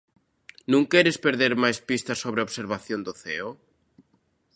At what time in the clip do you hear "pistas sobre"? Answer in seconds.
1.89-2.39